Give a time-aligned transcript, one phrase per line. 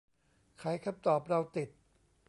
[0.59, 1.69] ไขคำตอบเราติด